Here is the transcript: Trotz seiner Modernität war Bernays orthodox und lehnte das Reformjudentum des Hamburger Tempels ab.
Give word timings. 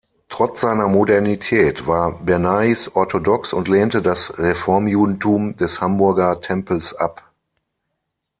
Trotz 0.29 0.61
seiner 0.61 0.87
Modernität 0.87 1.85
war 1.85 2.13
Bernays 2.25 2.89
orthodox 2.95 3.53
und 3.53 3.67
lehnte 3.67 4.01
das 4.01 4.35
Reformjudentum 4.39 5.55
des 5.57 5.79
Hamburger 5.79 6.41
Tempels 6.41 6.95
ab. 6.95 7.31